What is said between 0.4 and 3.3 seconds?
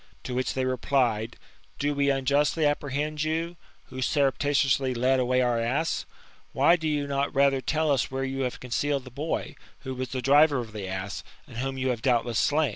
they replied: "Do we unjustly apprehend